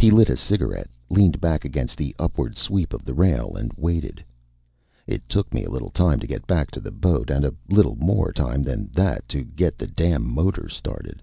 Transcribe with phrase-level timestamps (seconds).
[0.00, 4.24] He lit a cigarette, leaned back against the upward sweep of the rail and waited.
[5.06, 7.94] It took me a little time to get back to the boat and a little
[7.94, 11.22] more time than that to get the damn motor started.